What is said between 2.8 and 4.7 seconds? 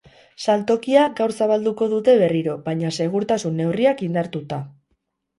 segurtasun-neurriak indartuta.